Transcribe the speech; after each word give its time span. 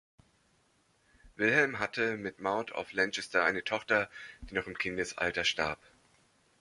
Wilhelm 1.35 1.77
hatte 1.77 2.17
mit 2.17 2.39
Maud 2.39 2.71
of 2.71 2.91
Lancaster 2.91 3.43
eine 3.43 3.63
Tochter, 3.63 4.09
die 4.49 4.55
noch 4.55 4.65
im 4.65 4.75
Kindesalter 4.75 5.43
starb. 5.43 5.77